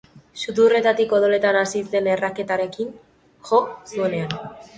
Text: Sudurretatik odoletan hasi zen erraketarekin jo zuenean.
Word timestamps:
Sudurretatik 0.43 1.13
odoletan 1.17 1.57
hasi 1.59 1.81
zen 1.91 2.09
erraketarekin 2.15 2.91
jo 3.53 3.61
zuenean. 3.95 4.37